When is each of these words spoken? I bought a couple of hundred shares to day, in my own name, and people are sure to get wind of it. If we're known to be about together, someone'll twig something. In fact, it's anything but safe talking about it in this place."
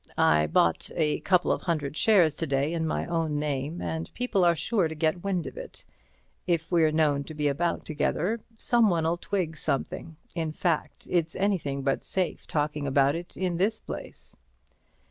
I 0.17 0.47
bought 0.47 0.89
a 0.95 1.19
couple 1.19 1.51
of 1.51 1.61
hundred 1.61 1.95
shares 1.95 2.35
to 2.37 2.47
day, 2.47 2.73
in 2.73 2.87
my 2.87 3.05
own 3.05 3.37
name, 3.37 3.83
and 3.83 4.11
people 4.15 4.43
are 4.43 4.55
sure 4.55 4.87
to 4.87 4.95
get 4.95 5.23
wind 5.23 5.45
of 5.45 5.57
it. 5.57 5.85
If 6.47 6.71
we're 6.71 6.91
known 6.91 7.23
to 7.25 7.35
be 7.35 7.47
about 7.47 7.85
together, 7.85 8.39
someone'll 8.57 9.17
twig 9.17 9.55
something. 9.57 10.15
In 10.33 10.53
fact, 10.53 11.07
it's 11.07 11.35
anything 11.35 11.83
but 11.83 12.03
safe 12.03 12.47
talking 12.47 12.87
about 12.87 13.13
it 13.13 13.37
in 13.37 13.57
this 13.57 13.77
place." 13.77 14.35